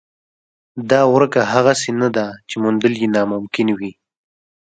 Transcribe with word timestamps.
دا 0.91 1.01
ورکه 1.13 1.41
هغسې 1.53 1.91
نه 2.01 2.09
ده 2.15 2.25
چې 2.49 2.55
موندل 2.63 2.93
یې 3.01 3.07
ناممکن 3.15 3.67
وي. 3.79 3.91